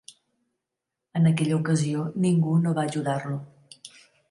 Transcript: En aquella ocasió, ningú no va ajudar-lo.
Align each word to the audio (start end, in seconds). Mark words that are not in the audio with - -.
En 1.19 1.27
aquella 1.33 1.59
ocasió, 1.59 2.07
ningú 2.25 2.57
no 2.65 2.75
va 2.81 2.89
ajudar-lo. 2.93 3.39